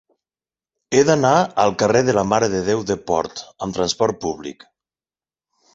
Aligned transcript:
He 0.99 1.03
d'anar 1.09 1.33
al 1.65 1.75
carrer 1.83 2.01
de 2.09 2.15
la 2.19 2.25
Mare 2.31 2.49
de 2.57 2.63
Déu 2.73 2.83
de 2.93 2.99
Port 3.11 3.45
amb 3.67 3.79
trasport 3.79 4.21
públic. 4.27 4.69